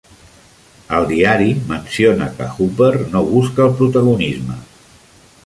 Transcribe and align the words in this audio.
El 0.99 1.03
diari 1.11 1.51
menciona 1.73 2.31
que 2.39 2.49
Hooper 2.55 2.91
no 3.13 3.23
busca 3.35 3.69
el 3.69 3.79
protagonisme. 3.83 4.59